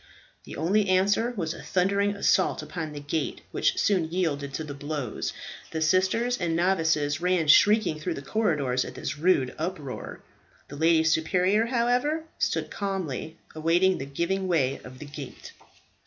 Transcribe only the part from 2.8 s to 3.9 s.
the gate, which